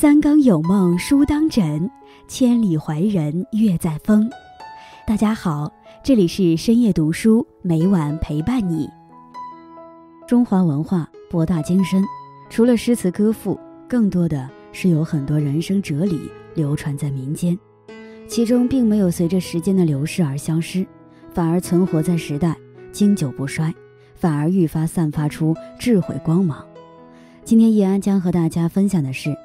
[0.00, 1.90] 三更有梦书当枕，
[2.26, 4.30] 千里怀人月在风。
[5.06, 5.70] 大家好，
[6.02, 8.88] 这里是深夜读书，每晚陪伴你。
[10.26, 12.02] 中华文化博大精深，
[12.48, 17.58] 除了诗词歌赋，更多的是有很多人生哲理流传在民间，
[18.26, 20.86] 其中并没有随着时间的流逝而消失，
[21.30, 22.56] 反而存活在时代，
[22.90, 23.70] 经久不衰，
[24.14, 26.64] 反而愈发散发出智慧光芒。
[27.44, 29.36] 今天叶安将和大家分享的是。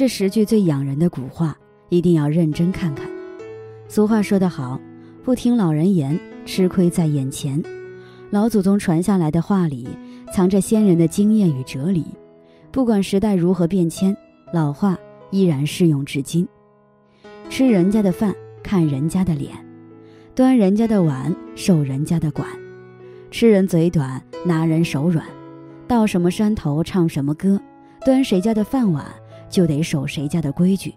[0.00, 1.54] 这十句最养人的古话，
[1.90, 3.06] 一定要认真看看。
[3.86, 4.80] 俗话说得好，
[5.22, 7.62] 不听老人言，吃亏在眼前。
[8.30, 9.86] 老祖宗传下来的话里，
[10.32, 12.06] 藏着先人的经验与哲理。
[12.72, 14.16] 不管时代如何变迁，
[14.54, 14.96] 老话
[15.30, 16.48] 依然适用至今。
[17.50, 19.52] 吃人家的饭，看人家的脸；
[20.34, 22.48] 端人家的碗，受人家的管。
[23.30, 25.26] 吃人嘴短，拿人手软。
[25.86, 27.60] 到什么山头唱什么歌，
[28.02, 29.04] 端谁家的饭碗。
[29.50, 30.94] 就得守谁家的规矩，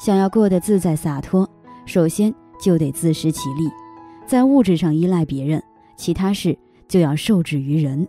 [0.00, 1.48] 想要过得自在洒脱，
[1.84, 3.68] 首先就得自食其力，
[4.26, 5.62] 在物质上依赖别人，
[5.96, 6.56] 其他事
[6.88, 8.06] 就要受制于人。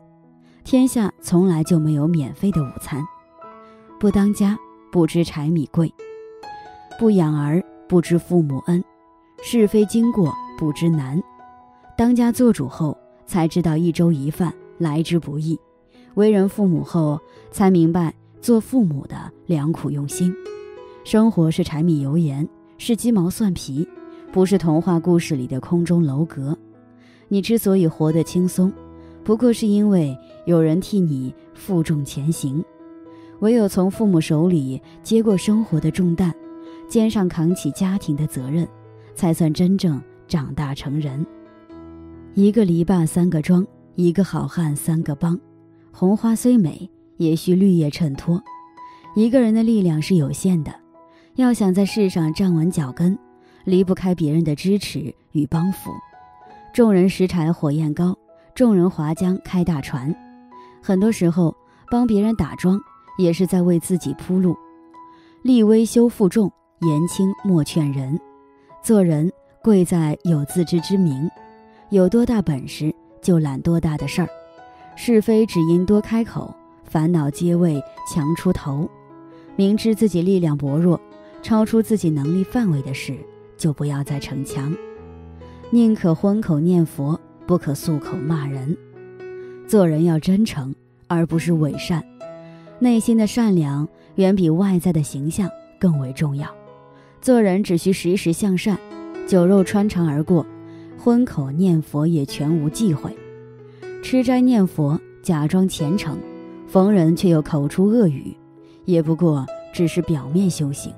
[0.64, 3.04] 天下从来就没有免费的午餐。
[4.00, 4.58] 不当家
[4.92, 5.92] 不知柴米贵，
[7.00, 8.84] 不养儿不知父母恩，
[9.44, 11.22] 是非经过不知难。
[11.98, 15.58] 当家做主后，才知道一粥一饭来之不易；
[16.16, 17.20] 为人父母后，
[17.52, 18.14] 才明白。
[18.46, 19.16] 做父母的
[19.48, 20.32] 良苦用心，
[21.04, 23.88] 生活是柴米油盐，是鸡毛蒜皮，
[24.32, 26.56] 不是童话故事里的空中楼阁。
[27.28, 28.72] 你之所以活得轻松，
[29.24, 32.64] 不过是因为有人替你负重前行。
[33.40, 36.32] 唯有从父母手里接过生活的重担，
[36.88, 38.68] 肩上扛起家庭的责任，
[39.16, 41.26] 才算真正长大成人。
[42.36, 45.36] 一个篱笆三个桩，一个好汉三个帮。
[45.92, 46.88] 红花虽美。
[47.18, 48.42] 也需绿叶衬托。
[49.16, 50.74] 一个人的力量是有限的，
[51.36, 53.18] 要想在世上站稳脚跟，
[53.64, 55.92] 离不开别人的支持与帮扶。
[56.74, 58.18] 众人拾柴火焰高，
[58.54, 60.14] 众人划江开大船。
[60.82, 61.56] 很多时候，
[61.90, 62.80] 帮别人打桩，
[63.18, 64.56] 也是在为自己铺路。
[65.42, 66.52] 立威修负重，
[66.82, 68.20] 言轻莫劝人。
[68.84, 69.32] 做人
[69.64, 71.30] 贵在有自知之明，
[71.90, 74.30] 有多大本事就揽多大的事儿，
[74.98, 76.54] 是非只因多开口。
[76.96, 78.90] 烦恼皆为强出头，
[79.58, 80.98] 明知自己力量薄弱，
[81.44, 83.18] 超出自己能力范围的事，
[83.58, 84.74] 就不要再逞强。
[85.72, 88.78] 宁可荤口念佛，不可素口骂人。
[89.68, 90.74] 做人要真诚，
[91.08, 92.02] 而不是伪善。
[92.80, 93.86] 内心的善良
[94.16, 96.48] 远比外在的形象更为重要。
[97.20, 98.80] 做人只需时时向善，
[99.28, 100.46] 酒肉穿肠而过，
[100.98, 103.14] 荤口念佛也全无忌讳。
[104.02, 106.18] 吃斋念佛，假装虔诚。
[106.68, 108.36] 逢人却又口出恶语，
[108.86, 110.94] 也不过只是表面修行。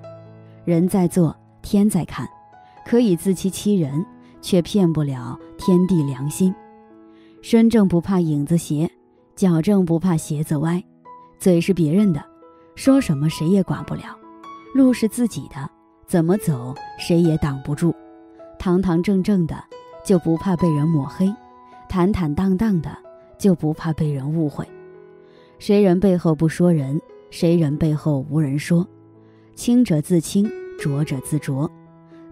[0.65, 2.27] 人在做，天在看，
[2.85, 4.05] 可以自欺欺人，
[4.41, 6.53] 却骗不了天地良心。
[7.41, 8.89] 身正不怕影子斜，
[9.35, 10.83] 脚正不怕鞋子歪。
[11.39, 12.23] 嘴是别人的，
[12.75, 14.03] 说什么谁也管不了；
[14.73, 15.69] 路是自己的，
[16.07, 17.93] 怎么走谁也挡不住。
[18.57, 19.55] 堂堂正正的，
[20.03, 21.27] 就不怕被人抹黑；
[21.87, 22.89] 坦坦荡荡的，
[23.37, 24.67] 就不怕被人误会。
[25.59, 27.01] 谁人背后不说人，
[27.31, 28.87] 谁人背后无人说。
[29.55, 31.69] 清者自清，浊者自浊。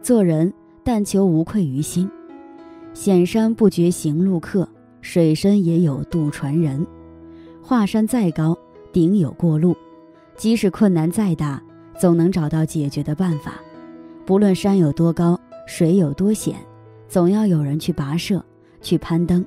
[0.01, 0.53] 做人
[0.83, 2.09] 但求无愧于心。
[2.93, 4.69] 险山不绝行路客，
[5.01, 6.85] 水深也有渡船人。
[7.63, 8.55] 华山再高，
[8.93, 9.75] 顶有过路。
[10.35, 11.61] 即使困难再大，
[11.97, 13.55] 总能找到解决的办法。
[14.23, 16.55] 不论山有多高，水有多险，
[17.07, 18.45] 总要有人去跋涉，
[18.81, 19.43] 去攀登。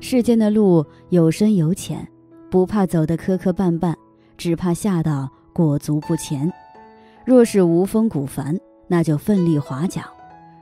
[0.00, 2.06] 世间的路有深有浅。
[2.50, 3.94] 不怕走得磕磕绊绊，
[4.36, 6.52] 只怕吓到裹足不前。
[7.24, 10.04] 若是无风鼓帆，那就奋力划桨；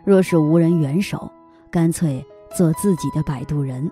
[0.04, 1.30] 若是无人援手，
[1.70, 2.22] 干脆
[2.54, 3.90] 做自己的摆渡人。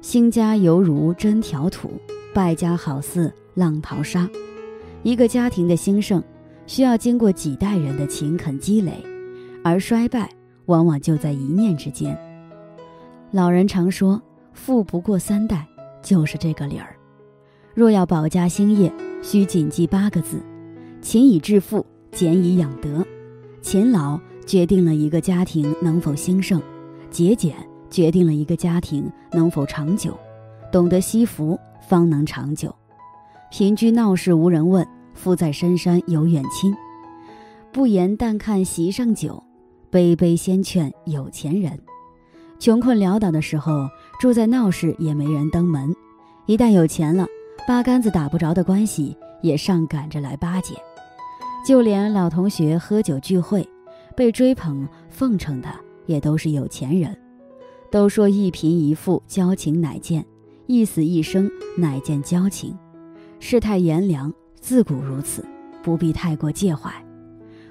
[0.00, 1.90] 兴家犹如针挑土，
[2.32, 4.26] 败家好似浪淘沙。
[5.02, 6.22] 一个家庭的兴盛，
[6.66, 9.04] 需要经过几代人的勤恳积累，
[9.62, 10.30] 而衰败
[10.64, 12.16] 往往就在一念之间。
[13.32, 14.20] 老人常说
[14.54, 15.66] ：“富不过三代。”
[16.06, 16.96] 就是这个理儿。
[17.74, 18.90] 若要保家兴业，
[19.22, 20.40] 需谨记八个字：
[21.02, 23.04] 勤以致富，俭以养德。
[23.60, 26.62] 勤劳决定了一个家庭能否兴盛，
[27.10, 27.56] 节俭
[27.90, 30.16] 决定了一个家庭能否长久。
[30.70, 31.58] 懂得惜福，
[31.88, 32.72] 方能长久。
[33.50, 36.72] 贫居闹市无人问，富在深山有远亲。
[37.72, 39.42] 不言但看席上酒，
[39.90, 41.76] 杯杯先劝有钱人。
[42.58, 43.86] 穷困潦倒的时候，
[44.18, 45.92] 住在闹市也没人登门；
[46.46, 47.26] 一旦有钱了，
[47.68, 50.74] 八竿子打不着的关系也上赶着来巴结。
[51.66, 53.68] 就连老同学喝酒聚会，
[54.16, 55.68] 被追捧奉承的
[56.06, 57.14] 也都是有钱人。
[57.90, 60.24] 都说一贫一富交情乃见，
[60.66, 62.76] 一死一生乃见交情。
[63.38, 65.44] 世态炎凉，自古如此，
[65.82, 66.90] 不必太过介怀。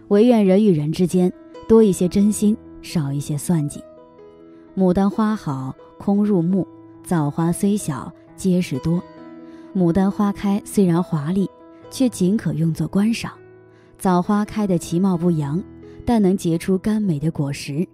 [0.10, 1.32] 唯愿人与人之间
[1.68, 3.82] 多一些真心，少一些算计。
[4.76, 6.68] 牡丹花好，空入目；
[7.02, 9.02] 枣花虽小，结实多。
[9.74, 11.50] 牡丹花开虽然华丽，
[11.90, 13.32] 却仅可用作观赏；
[13.98, 15.64] 枣花开得其貌不扬，
[16.06, 17.88] 但能结出甘美的果实。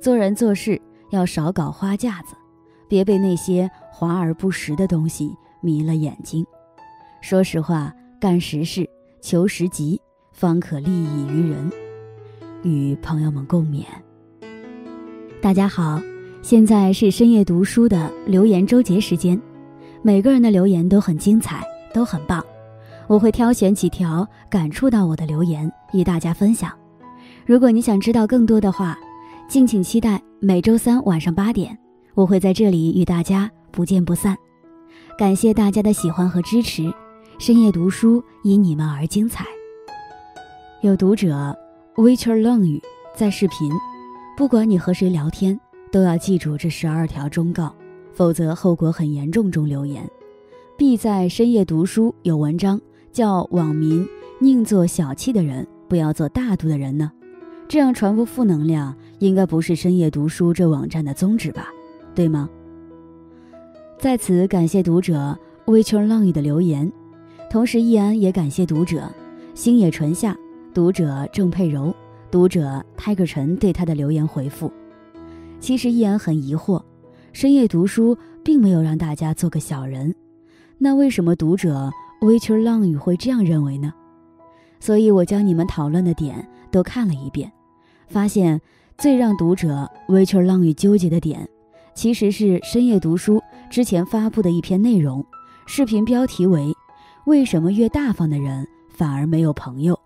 [0.00, 0.80] 做人做事
[1.10, 2.34] 要少搞花架子，
[2.88, 6.46] 别被那些华而不实的东西迷了眼睛。
[7.20, 8.88] 说实话，干实事，
[9.20, 10.00] 求实吉。
[10.32, 11.72] 方可利益于人，
[12.62, 13.84] 与朋友们共勉。
[15.46, 16.02] 大家好，
[16.42, 19.40] 现在是深夜读书的留言周结时间，
[20.02, 21.62] 每个人的留言都很精彩，
[21.94, 22.44] 都很棒。
[23.06, 26.72] 我会挑选几条感触到我的留言与大家分享。
[27.44, 28.98] 如果你想知道更多的话，
[29.48, 31.78] 敬请期待每周三晚上八点，
[32.14, 34.36] 我会在这里与大家不见不散。
[35.16, 36.92] 感谢大家的喜欢和支持，
[37.38, 39.44] 深夜读书因你们而精彩。
[40.80, 41.56] 有读者
[41.94, 42.82] w i c h e r 愣语
[43.14, 43.70] 在视频，
[44.36, 45.58] 不管你和谁聊天，
[45.90, 47.74] 都要记住这十二条忠告，
[48.12, 49.50] 否则后果很严重。
[49.50, 50.06] 中留言
[50.76, 52.78] ，B 在深夜读书有文章
[53.10, 54.06] 叫“网民
[54.38, 57.10] 宁做小气的人，不要做大度的人”呢？
[57.66, 61.68] 这样传播负能量，应该不是深夜读书这网站的宗旨吧？
[62.14, 62.50] 对吗？
[63.98, 66.92] 在此感谢读者 w i c h e r 愣语的留言，
[67.48, 69.10] 同时易安也感谢读者
[69.54, 70.36] 星野纯夏。
[70.74, 71.94] 读者郑佩柔，
[72.36, 74.70] 读者泰戈臣对他的留言回复：
[75.58, 76.82] 其实依然很疑惑，
[77.32, 80.14] 深夜读书并没有让大家做个小人，
[80.76, 81.90] 那为什么读者
[82.20, 83.90] Witcher 浪语会这样认为呢？
[84.80, 87.50] 所以我将你们讨论的点都看了一遍，
[88.06, 88.60] 发现
[88.98, 91.48] 最让读者 Witcher 浪语纠结的点，
[91.94, 95.24] 其实是深夜读书之前发布的一篇内容，
[95.64, 96.70] 视频标题为
[97.24, 99.98] “为什么越大方的人反而没有朋友”。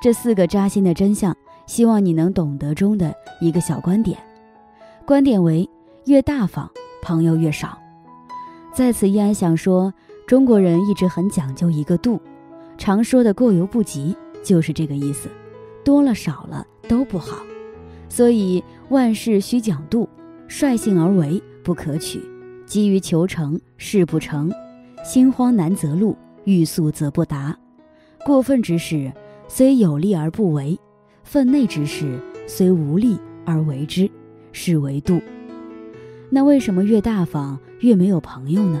[0.00, 1.36] 这四个扎心的真相，
[1.68, 4.18] 希望你能懂得中的一个小观点。
[5.04, 5.68] 观点为：
[6.06, 6.68] 越大方，
[7.02, 7.78] 朋友越少。
[8.74, 9.92] 在此，依然想说，
[10.26, 12.20] 中国人一直很讲究一个度，
[12.78, 15.28] 常说的过犹不及，就是这个意思。
[15.84, 17.36] 多了少了都不好，
[18.08, 20.08] 所以万事需讲度，
[20.48, 22.20] 率性而为不可取，
[22.64, 24.50] 急于求成事不成，
[25.04, 27.54] 心慌难择路，欲速则不达，
[28.24, 29.12] 过分之事。
[29.50, 30.78] 虽有利而不为，
[31.28, 34.10] 分内之事虽无利而为之，
[34.50, 35.20] 是为度。
[36.30, 38.80] 那为什么越大方越没有朋友呢？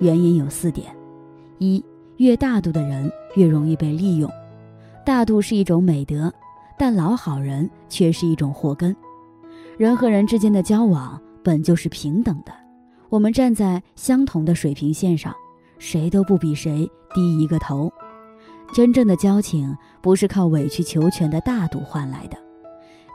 [0.00, 0.92] 原因有四点：
[1.58, 1.80] 一，
[2.16, 4.28] 越大度的人越容易被利用。
[5.06, 6.34] 大度是一种美德，
[6.76, 8.94] 但老好人却是一种祸根。
[9.76, 12.52] 人和人之间的交往本就是平等的，
[13.08, 15.32] 我们站在相同的水平线上，
[15.78, 17.88] 谁都不比谁低一个头。
[18.72, 22.36] 真正的交情不是靠委曲求全的大度换来的，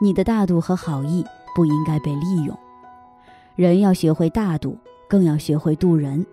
[0.00, 1.24] 你的大度和好意
[1.54, 2.56] 不应该被利用。
[3.56, 4.76] 人要学会大度，
[5.08, 6.24] 更要学会度人。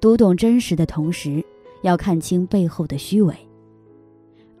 [0.00, 1.44] 读懂真实的同时，
[1.82, 3.34] 要看清背后的虚伪。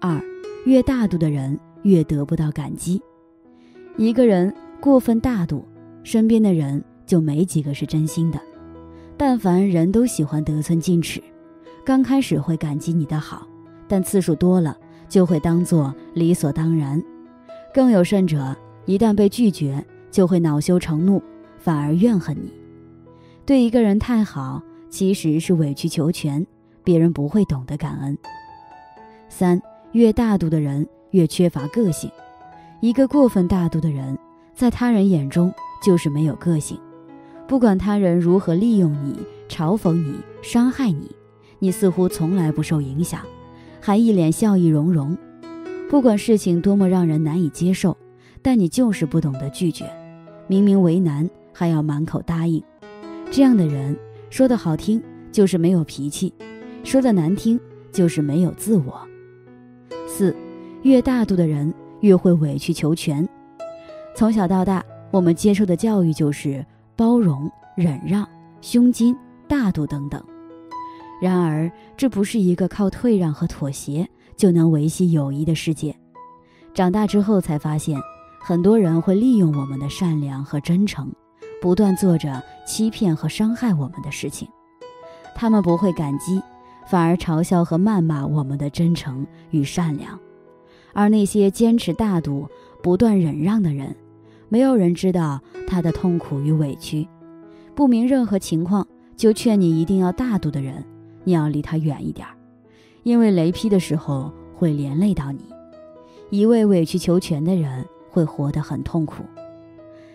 [0.00, 0.20] 二，
[0.64, 3.00] 越大度的人越得不到感激。
[3.96, 5.64] 一个人过分大度，
[6.02, 8.40] 身边的人就没几个是真心的。
[9.16, 11.22] 但凡人都喜欢得寸进尺，
[11.84, 13.46] 刚开始会感激你的好。
[13.88, 14.76] 但次数多了，
[15.08, 17.02] 就会当作理所当然。
[17.74, 18.54] 更有甚者，
[18.84, 21.22] 一旦被拒绝，就会恼羞成怒，
[21.58, 22.52] 反而怨恨你。
[23.44, 26.46] 对一个人太好，其实是委曲求全，
[26.84, 28.16] 别人不会懂得感恩。
[29.28, 29.60] 三，
[29.92, 32.10] 越大度的人越缺乏个性。
[32.80, 34.18] 一个过分大度的人，
[34.54, 35.52] 在他人眼中
[35.82, 36.78] 就是没有个性。
[37.46, 39.18] 不管他人如何利用你、
[39.48, 41.10] 嘲讽你、伤害你，
[41.58, 43.22] 你似乎从来不受影响。
[43.88, 45.16] 还一脸笑意融融，
[45.88, 47.96] 不管事情多么让人难以接受，
[48.42, 49.90] 但你就是不懂得拒绝，
[50.46, 52.62] 明明为难还要满口答应。
[53.30, 53.96] 这样的人，
[54.28, 55.02] 说的好听
[55.32, 56.30] 就是没有脾气，
[56.84, 57.58] 说的难听
[57.90, 59.00] 就是没有自我。
[60.06, 60.36] 四，
[60.82, 63.26] 越大度的人越会委曲求全。
[64.14, 66.62] 从小到大，我们接受的教育就是
[66.94, 68.28] 包容、忍让、
[68.60, 69.16] 胸襟、
[69.48, 70.22] 大度等等。
[71.20, 75.94] 然而，这不是一个靠退让和妥协就能维系友谊的世界。
[76.72, 78.00] 长大之后才发现，
[78.40, 81.12] 很多人会利用我们的善良和真诚，
[81.60, 84.48] 不断做着欺骗和伤害我们的事情。
[85.34, 86.40] 他们不会感激，
[86.86, 90.18] 反而嘲笑和谩骂我们的真诚与善良。
[90.92, 92.48] 而那些坚持大度、
[92.80, 93.94] 不断忍让的人，
[94.48, 97.06] 没有人知道他的痛苦与委屈。
[97.74, 100.84] 不明任何情况就劝你一定要大度的人，
[101.28, 102.26] 你要离他远一点，
[103.02, 105.44] 因为雷劈的时候会连累到你。
[106.30, 109.22] 一味委曲求全的人会活得很痛苦。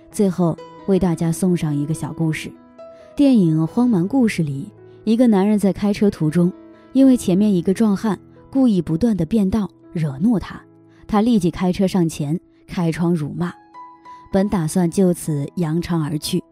[0.09, 2.51] 最后为大家送上一个小故事：
[3.15, 4.71] 电影《荒蛮故事》里，
[5.03, 6.51] 一个男人在开车途中，
[6.93, 10.59] 因为前面一个壮汉故意不断的变道，惹怒他，
[11.05, 13.53] 他立即开车上前，开窗辱骂，
[14.31, 16.43] 本打算就此扬长而去，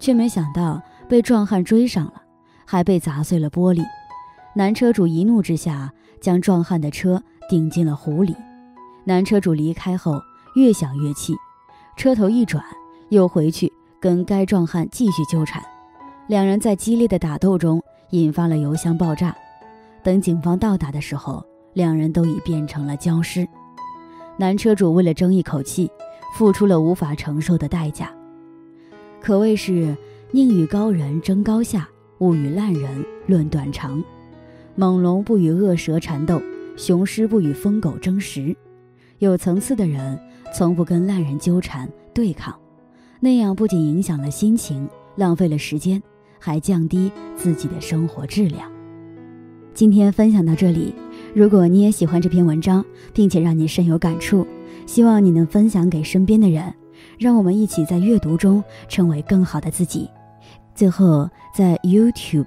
[0.00, 2.20] 却没想到被壮汉追上了，
[2.66, 3.84] 还被砸碎了玻璃。
[4.54, 8.34] 男车主一怒之下，将壮汉的车顶进了湖里。
[9.04, 10.20] 男车主离开后，
[10.54, 11.34] 越想越气，
[11.96, 12.64] 车头一转。
[13.10, 15.60] 又回去跟该壮汉继续纠缠，
[16.28, 19.36] 两人在激烈的打斗中引发了油箱爆炸。
[20.04, 23.44] 等警方到达的时候，两人都已变成了焦尸。
[24.36, 25.90] 男车主为了争一口气，
[26.36, 28.12] 付出了无法承受的代价。
[29.20, 29.96] 可谓是
[30.30, 31.88] 宁与高人争高下，
[32.18, 34.00] 勿与烂人论短长。
[34.76, 36.40] 猛龙不与恶蛇缠斗，
[36.76, 38.56] 雄狮不与疯狗争食。
[39.18, 40.18] 有层次的人
[40.54, 42.54] 从不跟烂人纠缠对抗。
[43.20, 46.02] 那样不仅影响了心情，浪费了时间，
[46.38, 48.70] 还降低自己的生活质量。
[49.74, 50.94] 今天分享到这里，
[51.34, 54.46] 如果你也喜欢这篇文章，并且让你深有感触，
[54.86, 56.74] 希望你能分享给身边的人，
[57.18, 60.08] 让我们一起在阅读中成为更好的自己。
[60.74, 62.46] 最后，在 YouTube